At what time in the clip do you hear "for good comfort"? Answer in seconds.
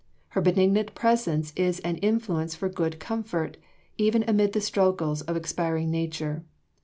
2.55-3.57